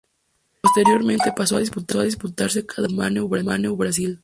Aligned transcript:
Posteriormente 0.61 1.31
paso 1.37 1.55
a 1.55 1.59
disputarse 1.59 2.65
cada 2.65 2.87
año 3.05 3.21
en 3.21 3.29
Blumenau, 3.29 3.75
Brasil. 3.75 4.19